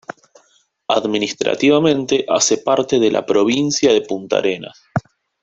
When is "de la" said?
2.97-3.23